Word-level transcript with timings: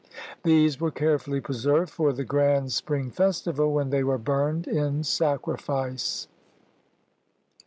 These 0.41 0.81
were 0.81 0.89
carefully 0.89 1.39
preserved 1.41 1.91
for 1.91 2.11
the 2.11 2.23
grand 2.23 2.71
spring 2.71 3.11
festival, 3.11 3.71
when 3.71 3.91
they 3.91 4.03
were 4.03 4.17
burned 4.17 4.67
in 4.67 5.03
sacri 5.03 5.57
fice. 5.57 6.27